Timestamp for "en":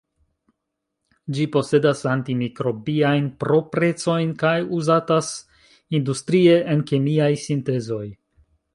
6.75-6.85